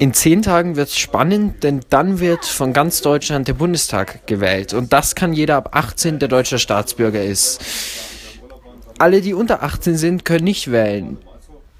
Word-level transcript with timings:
In 0.00 0.14
zehn 0.14 0.42
Tagen 0.42 0.76
wird 0.76 0.90
es 0.90 0.96
spannend, 0.96 1.64
denn 1.64 1.80
dann 1.90 2.20
wird 2.20 2.44
von 2.44 2.72
ganz 2.72 3.02
Deutschland 3.02 3.48
der 3.48 3.54
Bundestag 3.54 4.28
gewählt. 4.28 4.72
Und 4.72 4.92
das 4.92 5.16
kann 5.16 5.32
jeder 5.32 5.56
ab 5.56 5.70
18, 5.72 6.20
der 6.20 6.28
deutscher 6.28 6.58
Staatsbürger 6.58 7.22
ist. 7.24 7.60
Alle, 8.98 9.20
die 9.22 9.34
unter 9.34 9.64
18 9.64 9.96
sind, 9.96 10.24
können 10.24 10.44
nicht 10.44 10.70
wählen. 10.70 11.18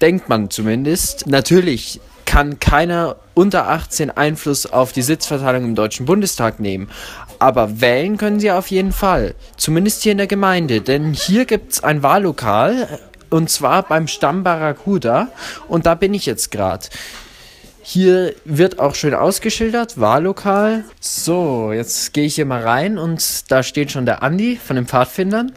Denkt 0.01 0.29
man 0.29 0.51
zumindest. 0.51 1.29
Natürlich 1.29 2.01
kann 2.25 2.59
keiner 2.59 3.17
unter 3.35 3.69
18 3.69 4.11
Einfluss 4.11 4.67
auf 4.67 4.91
die 4.91 5.03
Sitzverteilung 5.03 5.65
im 5.65 5.75
Deutschen 5.77 6.05
Bundestag 6.05 6.59
nehmen. 6.59 6.91
Aber 7.39 7.81
wählen 7.81 8.17
können 8.17 8.41
sie 8.41 8.51
auf 8.51 8.67
jeden 8.67 8.93
Fall. 8.93 9.37
Zumindest 9.57 10.03
hier 10.03 10.13
in 10.13 10.19
der 10.19 10.27
Gemeinde. 10.27 10.81
Denn 10.81 11.13
hier 11.13 11.45
gibt 11.45 11.73
es 11.75 11.85
ein 11.85 12.03
Wahllokal. 12.03 12.99
Und 13.31 13.49
zwar 13.49 13.85
beim 13.85 14.09
Stamm 14.09 14.43
Barracuda. 14.43 15.29
Und 15.69 15.87
da 15.87 15.95
bin 15.95 16.15
ich 16.15 16.27
jetzt 16.27 16.51
gerade. 16.51 16.89
Hier 17.91 18.35
wird 18.45 18.81
auch 18.81 18.95
schön 18.95 19.15
ausgeschildert, 19.15 19.99
Wahllokal. 19.99 20.85
So, 21.01 21.73
jetzt 21.73 22.13
gehe 22.13 22.27
ich 22.27 22.35
hier 22.35 22.45
mal 22.45 22.63
rein 22.63 22.99
und 22.99 23.51
da 23.51 23.63
steht 23.63 23.91
schon 23.91 24.05
der 24.05 24.23
Andi 24.23 24.57
von 24.63 24.77
den 24.77 24.85
Pfadfindern. 24.85 25.53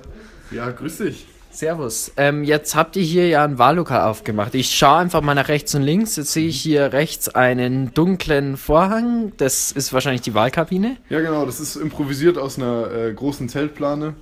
Ja, 0.50 0.72
grüß 0.72 1.00
dich. 1.00 1.28
Servus. 1.52 2.14
Ähm, 2.16 2.46
jetzt 2.46 2.74
habt 2.74 2.96
ihr 2.96 3.04
hier 3.04 3.28
ja 3.28 3.44
ein 3.44 3.58
Wahllokal 3.58 4.08
aufgemacht. 4.10 4.56
Ich 4.56 4.74
schaue 4.74 5.00
einfach 5.00 5.20
mal 5.20 5.36
nach 5.36 5.50
rechts 5.50 5.76
und 5.76 5.82
links. 5.82 6.16
Jetzt 6.16 6.32
sehe 6.32 6.48
ich 6.48 6.62
hier 6.62 6.94
rechts 6.94 7.28
einen 7.28 7.94
dunklen 7.94 8.56
Vorhang. 8.56 9.34
Das 9.36 9.74
ist 9.74 9.92
wahrscheinlich 9.92 10.22
die 10.22 10.34
Wahlkabine. 10.34 10.96
Ja, 11.10 11.20
genau. 11.20 11.46
Das 11.46 11.60
ist 11.60 11.76
improvisiert 11.76 12.38
aus 12.38 12.58
einer 12.58 12.90
äh, 12.94 13.14
großen 13.14 13.50
Zeltplane. 13.50 14.14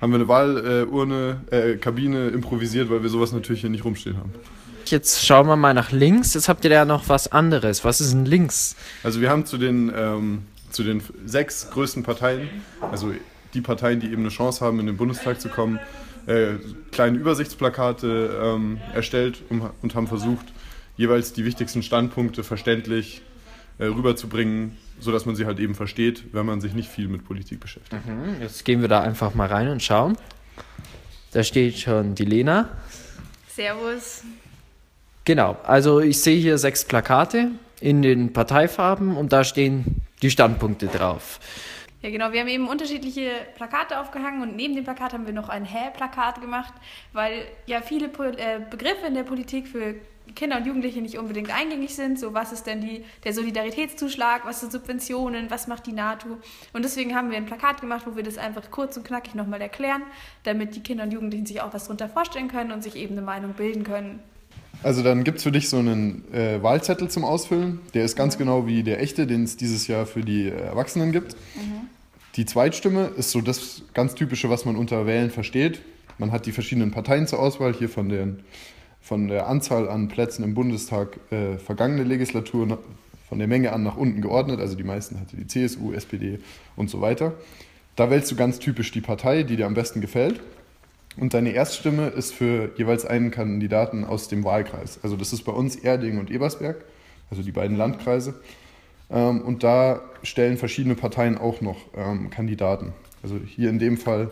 Haben 0.00 0.10
wir 0.10 0.16
eine 0.16 0.26
Wahlurne, 0.26 1.42
äh, 1.52 1.74
äh, 1.74 1.76
Kabine 1.76 2.26
improvisiert, 2.26 2.90
weil 2.90 3.04
wir 3.04 3.08
sowas 3.08 3.30
natürlich 3.30 3.60
hier 3.60 3.70
nicht 3.70 3.84
rumstehen 3.84 4.16
haben. 4.16 4.32
Jetzt 4.90 5.24
schauen 5.24 5.46
wir 5.46 5.56
mal 5.56 5.74
nach 5.74 5.92
links. 5.92 6.34
Jetzt 6.34 6.48
habt 6.48 6.64
ihr 6.64 6.70
da 6.70 6.84
noch 6.84 7.08
was 7.08 7.30
anderes. 7.30 7.84
Was 7.84 8.00
ist 8.00 8.12
denn 8.12 8.24
links? 8.24 8.76
Also 9.02 9.20
wir 9.20 9.30
haben 9.30 9.46
zu 9.46 9.58
den, 9.58 9.92
ähm, 9.94 10.42
zu 10.70 10.84
den 10.84 11.02
sechs 11.24 11.70
größten 11.70 12.02
Parteien, 12.02 12.48
also 12.80 13.12
die 13.54 13.60
Parteien, 13.60 14.00
die 14.00 14.06
eben 14.06 14.22
eine 14.22 14.28
Chance 14.28 14.64
haben, 14.64 14.80
in 14.80 14.86
den 14.86 14.96
Bundestag 14.96 15.40
zu 15.40 15.48
kommen, 15.48 15.80
äh, 16.26 16.54
kleine 16.92 17.18
Übersichtsplakate 17.18 18.40
ähm, 18.42 18.78
erstellt 18.94 19.42
und, 19.48 19.62
und, 19.82 19.94
haben 19.94 20.06
versucht, 20.06 20.46
jeweils 20.96 21.32
die 21.32 21.44
wichtigsten 21.44 21.82
Standpunkte 21.82 22.42
verständlich 22.42 23.22
äh, 23.78 23.84
rüberzubringen, 23.84 24.76
sodass 24.98 25.26
man 25.26 25.36
sie 25.36 25.46
halt 25.46 25.60
eben 25.60 25.74
versteht, 25.74 26.24
wenn 26.32 26.46
man 26.46 26.60
sich 26.60 26.74
nicht 26.74 26.88
viel 26.88 27.08
mit 27.08 27.24
Politik 27.24 27.60
beschäftigt. 27.60 28.06
Mhm. 28.06 28.42
Jetzt 28.42 28.64
gehen 28.64 28.80
wir 28.80 28.88
da 28.88 29.00
einfach 29.00 29.34
mal 29.34 29.46
rein 29.46 29.68
und 29.68 29.82
schauen. 29.82 30.16
Da 31.32 31.42
steht 31.42 31.78
schon 31.78 32.14
die 32.14 32.24
Lena. 32.24 32.70
Servus. 33.54 34.22
Genau, 35.26 35.56
also 35.64 35.98
ich 35.98 36.22
sehe 36.22 36.38
hier 36.38 36.56
sechs 36.56 36.84
Plakate 36.84 37.50
in 37.80 38.00
den 38.00 38.32
Parteifarben 38.32 39.16
und 39.16 39.32
da 39.32 39.42
stehen 39.42 40.02
die 40.22 40.30
Standpunkte 40.30 40.86
drauf. 40.86 41.40
Ja, 42.00 42.10
genau. 42.10 42.30
Wir 42.30 42.40
haben 42.40 42.48
eben 42.48 42.68
unterschiedliche 42.68 43.30
Plakate 43.56 44.00
aufgehangen 44.00 44.40
und 44.42 44.54
neben 44.54 44.76
dem 44.76 44.84
Plakat 44.84 45.12
haben 45.12 45.26
wir 45.26 45.32
noch 45.32 45.48
ein 45.48 45.64
Hä-Plakat 45.64 46.40
gemacht, 46.40 46.72
weil 47.12 47.44
ja 47.66 47.80
viele 47.80 48.06
äh, 48.06 48.60
Begriffe 48.70 49.08
in 49.08 49.14
der 49.14 49.24
Politik 49.24 49.66
für 49.66 49.96
Kinder 50.36 50.58
und 50.58 50.66
Jugendliche 50.66 51.00
nicht 51.00 51.18
unbedingt 51.18 51.52
eingängig 51.52 51.96
sind. 51.96 52.20
So, 52.20 52.32
was 52.32 52.52
ist 52.52 52.68
denn 52.68 52.80
die, 52.80 53.04
der 53.24 53.32
Solidaritätszuschlag, 53.32 54.46
was 54.46 54.60
sind 54.60 54.70
Subventionen, 54.70 55.50
was 55.50 55.66
macht 55.66 55.88
die 55.88 55.92
NATO? 55.92 56.38
Und 56.72 56.84
deswegen 56.84 57.16
haben 57.16 57.32
wir 57.32 57.36
ein 57.36 57.46
Plakat 57.46 57.80
gemacht, 57.80 58.06
wo 58.06 58.14
wir 58.14 58.22
das 58.22 58.38
einfach 58.38 58.70
kurz 58.70 58.96
und 58.96 59.04
knackig 59.04 59.34
nochmal 59.34 59.60
erklären, 59.60 60.02
damit 60.44 60.76
die 60.76 60.84
Kinder 60.84 61.02
und 61.02 61.12
Jugendlichen 61.12 61.46
sich 61.46 61.60
auch 61.62 61.74
was 61.74 61.84
darunter 61.84 62.08
vorstellen 62.08 62.46
können 62.46 62.70
und 62.70 62.84
sich 62.84 62.94
eben 62.94 63.14
eine 63.14 63.26
Meinung 63.26 63.54
bilden 63.54 63.82
können. 63.82 64.20
Also 64.86 65.02
dann 65.02 65.24
gibt 65.24 65.38
es 65.38 65.42
für 65.42 65.50
dich 65.50 65.68
so 65.68 65.78
einen 65.78 66.32
äh, 66.32 66.62
Wahlzettel 66.62 67.08
zum 67.10 67.24
Ausfüllen. 67.24 67.80
Der 67.94 68.04
ist 68.04 68.14
ganz 68.14 68.38
genau 68.38 68.68
wie 68.68 68.84
der 68.84 69.02
echte, 69.02 69.26
den 69.26 69.42
es 69.42 69.56
dieses 69.56 69.88
Jahr 69.88 70.06
für 70.06 70.20
die 70.20 70.46
äh, 70.46 70.52
Erwachsenen 70.52 71.10
gibt. 71.10 71.32
Mhm. 71.56 71.88
Die 72.36 72.46
Zweitstimme 72.46 73.10
ist 73.16 73.32
so 73.32 73.40
das 73.40 73.82
ganz 73.94 74.14
typische, 74.14 74.48
was 74.48 74.64
man 74.64 74.76
unter 74.76 75.04
Wählen 75.04 75.32
versteht. 75.32 75.80
Man 76.18 76.30
hat 76.30 76.46
die 76.46 76.52
verschiedenen 76.52 76.92
Parteien 76.92 77.26
zur 77.26 77.40
Auswahl, 77.40 77.74
hier 77.74 77.88
von, 77.88 78.08
den, 78.08 78.44
von 79.00 79.26
der 79.26 79.48
Anzahl 79.48 79.88
an 79.88 80.06
Plätzen 80.06 80.44
im 80.44 80.54
Bundestag 80.54 81.18
äh, 81.32 81.58
vergangene 81.58 82.04
Legislatur 82.04 82.78
von 83.28 83.38
der 83.40 83.48
Menge 83.48 83.72
an 83.72 83.82
nach 83.82 83.96
unten 83.96 84.22
geordnet. 84.22 84.60
Also 84.60 84.76
die 84.76 84.84
meisten 84.84 85.18
hatte 85.18 85.36
die 85.36 85.48
CSU, 85.48 85.94
SPD 85.94 86.38
und 86.76 86.90
so 86.90 87.00
weiter. 87.00 87.32
Da 87.96 88.08
wählst 88.08 88.30
du 88.30 88.36
ganz 88.36 88.60
typisch 88.60 88.92
die 88.92 89.00
Partei, 89.00 89.42
die 89.42 89.56
dir 89.56 89.66
am 89.66 89.74
besten 89.74 90.00
gefällt. 90.00 90.38
Und 91.16 91.32
deine 91.32 91.50
Erststimme 91.50 92.08
ist 92.08 92.34
für 92.34 92.70
jeweils 92.76 93.06
einen 93.06 93.30
Kandidaten 93.30 94.04
aus 94.04 94.28
dem 94.28 94.44
Wahlkreis. 94.44 94.98
Also 95.02 95.16
das 95.16 95.32
ist 95.32 95.42
bei 95.42 95.52
uns 95.52 95.76
Erding 95.76 96.18
und 96.18 96.30
Ebersberg, 96.30 96.84
also 97.30 97.42
die 97.42 97.52
beiden 97.52 97.76
Landkreise. 97.76 98.34
Ähm, 99.10 99.40
und 99.40 99.62
da 99.62 100.02
stellen 100.22 100.58
verschiedene 100.58 100.94
Parteien 100.94 101.38
auch 101.38 101.60
noch 101.60 101.78
ähm, 101.96 102.30
Kandidaten. 102.30 102.92
Also 103.22 103.36
hier 103.44 103.70
in 103.70 103.78
dem 103.78 103.96
Fall 103.96 104.30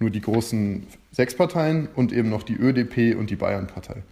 nur 0.00 0.10
die 0.10 0.20
großen 0.20 0.86
sechs 1.12 1.36
Parteien 1.36 1.88
und 1.94 2.12
eben 2.12 2.30
noch 2.30 2.42
die 2.42 2.54
ÖDP 2.54 3.16
und 3.16 3.30
die 3.30 3.36
Bayernpartei. 3.36 4.02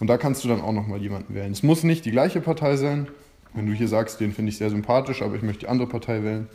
Und 0.00 0.08
da 0.08 0.16
kannst 0.16 0.42
du 0.44 0.48
dann 0.48 0.60
auch 0.60 0.72
nochmal 0.72 1.00
jemanden 1.00 1.34
wählen. 1.34 1.52
Es 1.52 1.62
muss 1.62 1.84
nicht 1.84 2.04
die 2.04 2.10
gleiche 2.10 2.40
Partei 2.40 2.76
sein. 2.76 3.06
Wenn 3.54 3.66
du 3.66 3.72
hier 3.72 3.88
sagst, 3.88 4.20
den 4.20 4.32
finde 4.32 4.50
ich 4.50 4.58
sehr 4.58 4.70
sympathisch, 4.70 5.22
aber 5.22 5.36
ich 5.36 5.42
möchte 5.42 5.60
die 5.60 5.68
andere 5.68 5.88
Partei 5.88 6.22
wählen, 6.22 6.48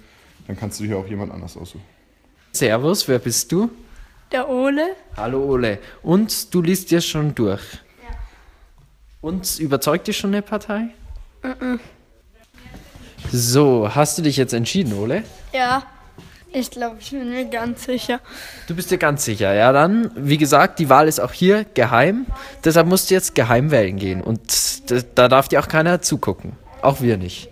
dann 0.48 0.58
kannst 0.58 0.80
du 0.80 0.86
hier 0.86 0.98
auch 0.98 1.08
jemand 1.08 1.32
anders 1.32 1.56
aussuchen. 1.56 1.84
Servus, 2.52 3.08
wer 3.08 3.20
bist 3.20 3.52
du? 3.52 3.70
Der 4.32 4.50
Ole. 4.50 4.96
Hallo 5.16 5.44
Ole. 5.44 5.80
Und 6.02 6.54
du 6.54 6.62
liest 6.62 6.92
dir 6.92 7.02
schon 7.02 7.36
durch? 7.36 7.62
Ja. 8.04 8.16
Und 9.22 9.60
überzeugt 9.60 10.08
dich 10.08 10.18
schon 10.18 10.32
eine 10.32 10.42
Partei? 10.42 10.90
Mhm. 11.44 11.80
So, 13.32 13.90
hast 13.94 14.18
du 14.18 14.22
dich 14.22 14.38
jetzt 14.38 14.54
entschieden, 14.54 14.94
Ole? 14.94 15.24
Ja. 15.54 15.84
Ich 16.52 16.72
glaube, 16.72 16.96
ich 17.02 17.12
bin 17.12 17.30
mir 17.30 17.46
ganz 17.46 17.84
sicher. 17.84 18.22
Du 18.68 18.76
bist 18.76 18.90
dir 18.90 18.98
ganz 18.98 19.26
sicher, 19.26 19.54
ja 19.54 19.74
dann. 19.74 20.10
Wie 20.16 20.38
gesagt, 20.38 20.80
die 20.80 20.88
Wahl 20.88 21.10
ist 21.10 21.20
auch 21.20 21.34
hier 21.34 21.66
geheim. 21.66 22.28
Deshalb 22.64 22.88
musst 22.88 23.10
du 23.10 23.14
jetzt 23.14 23.36
geheim 23.36 23.72
wählen 23.72 23.98
gehen. 23.98 24.22
Und 24.22 24.90
da 25.16 25.28
darf 25.28 25.50
dir 25.50 25.60
auch 25.60 25.68
keiner 25.68 26.02
zugucken. 26.02 26.54
Auch 26.82 27.02
wir 27.02 27.18
nicht. 27.18 27.50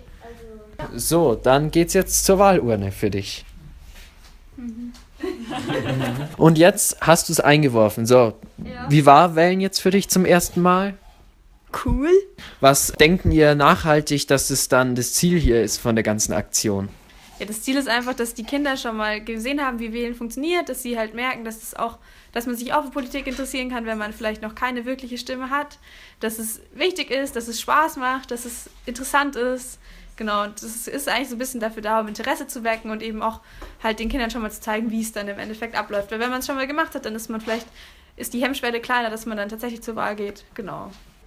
So, 0.94 1.34
dann 1.34 1.70
geht's 1.70 1.92
jetzt 1.92 2.24
zur 2.24 2.38
Wahlurne 2.38 2.92
für 2.92 3.10
dich. 3.10 3.44
Mhm. 4.56 4.94
Und 6.36 6.58
jetzt 6.58 6.98
hast 7.00 7.28
du 7.28 7.32
es 7.32 7.40
eingeworfen. 7.40 8.06
So, 8.06 8.34
ja. 8.58 8.86
wie 8.88 9.06
war 9.06 9.36
Wählen 9.36 9.60
jetzt 9.60 9.80
für 9.80 9.90
dich 9.90 10.08
zum 10.08 10.24
ersten 10.24 10.62
Mal? 10.62 10.94
Cool. 11.84 12.10
Was 12.60 12.92
denken 12.92 13.32
ihr 13.32 13.54
nachhaltig, 13.54 14.26
dass 14.28 14.50
es 14.50 14.68
dann 14.68 14.94
das 14.94 15.14
Ziel 15.14 15.38
hier 15.38 15.62
ist 15.62 15.78
von 15.78 15.96
der 15.96 16.04
ganzen 16.04 16.32
Aktion? 16.32 16.88
Ja, 17.40 17.46
das 17.46 17.62
Ziel 17.62 17.76
ist 17.76 17.88
einfach, 17.88 18.14
dass 18.14 18.34
die 18.34 18.44
Kinder 18.44 18.76
schon 18.76 18.96
mal 18.96 19.20
gesehen 19.20 19.60
haben, 19.60 19.80
wie 19.80 19.92
Wählen 19.92 20.14
funktioniert, 20.14 20.68
dass 20.68 20.82
sie 20.82 20.96
halt 20.96 21.14
merken, 21.14 21.44
dass 21.44 21.62
es 21.62 21.74
auch, 21.74 21.98
dass 22.30 22.46
man 22.46 22.54
sich 22.54 22.72
auch 22.72 22.84
für 22.84 22.90
Politik 22.90 23.26
interessieren 23.26 23.70
kann, 23.70 23.86
wenn 23.86 23.98
man 23.98 24.12
vielleicht 24.12 24.40
noch 24.40 24.54
keine 24.54 24.84
wirkliche 24.84 25.18
Stimme 25.18 25.50
hat, 25.50 25.78
dass 26.20 26.38
es 26.38 26.60
wichtig 26.74 27.10
ist, 27.10 27.34
dass 27.34 27.48
es 27.48 27.60
Spaß 27.60 27.96
macht, 27.96 28.30
dass 28.30 28.44
es 28.44 28.70
interessant 28.86 29.34
ist 29.34 29.80
Genau, 30.16 30.46
das 30.46 30.86
ist 30.86 31.08
eigentlich 31.08 31.28
so 31.28 31.34
ein 31.34 31.38
bisschen 31.38 31.60
dafür 31.60 31.82
da, 31.82 32.00
um 32.00 32.06
Interesse 32.06 32.46
zu 32.46 32.62
wecken 32.62 32.90
und 32.90 33.02
eben 33.02 33.20
auch 33.20 33.40
halt 33.82 33.98
den 33.98 34.08
Kindern 34.08 34.30
schon 34.30 34.42
mal 34.42 34.50
zu 34.50 34.60
zeigen, 34.60 34.90
wie 34.90 35.00
es 35.00 35.12
dann 35.12 35.26
im 35.26 35.38
Endeffekt 35.38 35.76
abläuft. 35.76 36.12
Weil 36.12 36.20
wenn 36.20 36.30
man 36.30 36.38
es 36.38 36.46
schon 36.46 36.54
mal 36.54 36.68
gemacht 36.68 36.94
hat, 36.94 37.04
dann 37.04 37.16
ist 37.16 37.28
man 37.28 37.40
vielleicht, 37.40 37.66
ist 38.16 38.32
die 38.32 38.42
Hemmschwelle 38.42 38.80
kleiner, 38.80 39.10
dass 39.10 39.26
man 39.26 39.36
dann 39.36 39.48
tatsächlich 39.48 39.82
zur 39.82 39.96
Wahl 39.96 40.14
geht. 40.14 40.44
Genau. 40.54 40.90